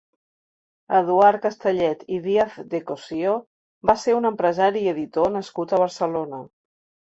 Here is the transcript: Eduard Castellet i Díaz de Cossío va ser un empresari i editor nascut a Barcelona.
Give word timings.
Eduard 0.99 1.43
Castellet 1.43 2.01
i 2.15 2.17
Díaz 2.23 2.55
de 2.71 2.79
Cossío 2.87 3.35
va 3.91 3.97
ser 4.05 4.17
un 4.21 4.29
empresari 4.31 4.83
i 4.87 4.91
editor 4.95 5.31
nascut 5.37 5.77
a 5.79 5.83
Barcelona. 5.85 6.43